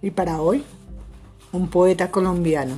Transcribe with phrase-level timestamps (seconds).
[0.00, 0.64] Y para hoy,
[1.52, 2.76] un poeta colombiano,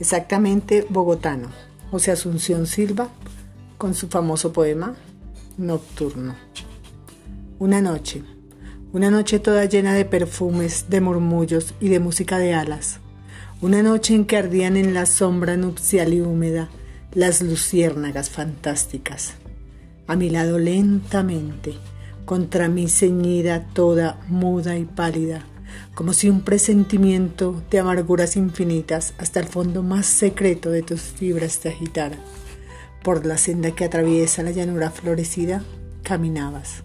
[0.00, 1.48] exactamente bogotano,
[1.90, 3.08] José Asunción Silva,
[3.76, 4.96] con su famoso poema
[5.56, 6.34] Nocturno.
[7.58, 8.22] Una noche,
[8.92, 13.00] una noche toda llena de perfumes, de murmullos y de música de alas.
[13.60, 16.68] Una noche en que ardían en la sombra nupcial y húmeda
[17.12, 19.34] las luciérnagas fantásticas.
[20.06, 21.74] A mi lado lentamente,
[22.24, 25.44] contra mí ceñida toda muda y pálida,
[25.94, 31.58] como si un presentimiento de amarguras infinitas hasta el fondo más secreto de tus fibras
[31.58, 32.16] te agitara.
[33.02, 35.64] Por la senda que atraviesa la llanura florecida,
[36.02, 36.84] caminabas.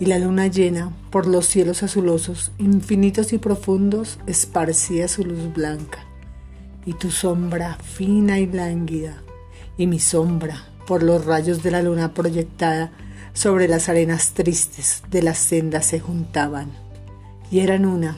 [0.00, 6.04] Y la luna llena, por los cielos azulosos, infinitos y profundos, esparcía su luz blanca.
[6.84, 9.22] Y tu sombra fina y lánguida,
[9.78, 12.92] y mi sombra, por los rayos de la luna proyectada,
[13.32, 16.83] sobre las arenas tristes de las sendas se juntaban.
[17.50, 18.16] Y eran una,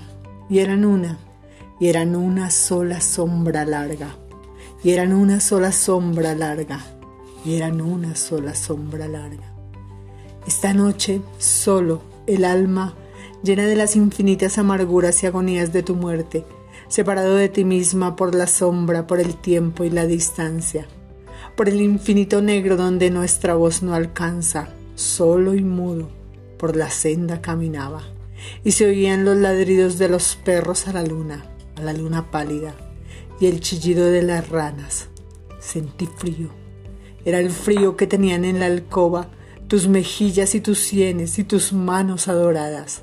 [0.49, 1.19] y eran una,
[1.79, 4.17] y eran una sola sombra larga.
[4.83, 6.81] Y eran una sola sombra larga,
[7.45, 9.53] y eran una sola sombra larga.
[10.47, 12.95] Esta noche, solo, el alma,
[13.43, 16.45] llena de las infinitas amarguras y agonías de tu muerte,
[16.89, 20.87] separado de ti misma por la sombra, por el tiempo y la distancia,
[21.57, 26.09] por el infinito negro donde nuestra voz no alcanza, solo y mudo,
[26.59, 28.03] por la senda caminaba,
[28.65, 32.75] y se oían los ladridos de los perros a la luna, a la luna pálida,
[33.41, 35.09] y el chillido de las ranas.
[35.61, 36.51] Sentí frío.
[37.25, 39.31] Era el frío que tenían en la alcoba
[39.69, 43.03] tus mejillas y tus sienes y tus manos adoradas,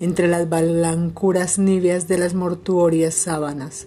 [0.00, 3.86] entre las balancuras níveas de las mortuorias sábanas.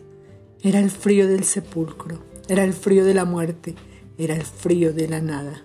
[0.62, 3.76] Era el frío del sepulcro, era el frío de la muerte,
[4.18, 5.64] era el frío de la nada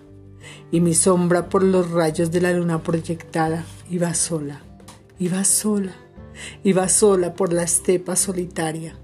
[0.71, 4.61] y mi sombra por los rayos de la luna proyectada iba sola,
[5.19, 5.93] iba sola,
[6.63, 8.95] iba sola por la estepa solitaria.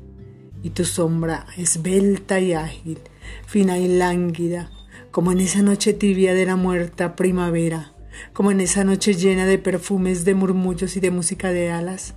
[0.64, 3.00] Y tu sombra esbelta y ágil,
[3.46, 4.72] fina y lánguida,
[5.12, 7.94] como en esa noche tibia de la muerta primavera,
[8.34, 12.16] como en esa noche llena de perfumes, de murmullos y de música de alas,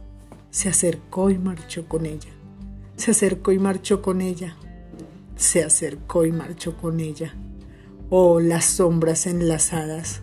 [0.51, 2.31] se acercó y marchó con ella.
[2.97, 4.57] Se acercó y marchó con ella.
[5.37, 7.35] Se acercó y marchó con ella
[8.11, 10.23] o las sombras enlazadas,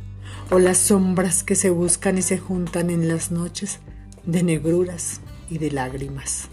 [0.51, 3.79] o las sombras que se buscan y se juntan en las noches
[4.25, 6.49] de negruras y de lágrimas.